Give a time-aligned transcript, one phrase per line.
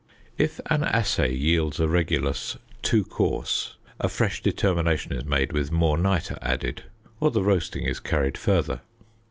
[0.35, 5.95] If an assay yields a regulus "too coarse," a fresh determination is made with more
[5.95, 6.85] nitre added,
[7.19, 8.81] or the roasting is carried further.